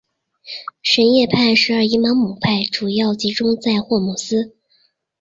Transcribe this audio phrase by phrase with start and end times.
[0.81, 4.57] 什叶派十二伊玛目派主要集中在霍姆斯。